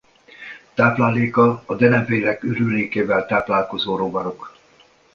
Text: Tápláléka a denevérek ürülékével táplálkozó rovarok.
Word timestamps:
Tápláléka 0.73 1.63
a 1.65 1.75
denevérek 1.75 2.43
ürülékével 2.43 3.25
táplálkozó 3.25 3.95
rovarok. 3.95 4.55